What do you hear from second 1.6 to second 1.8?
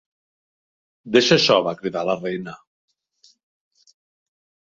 va